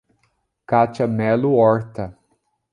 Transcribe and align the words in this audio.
Kátia 0.65 1.05
Melo 1.07 1.51
Horta 1.53 2.05